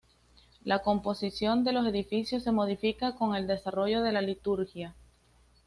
[0.63, 4.95] La composición de los edificios se modifica con el desarrollo de la liturgia.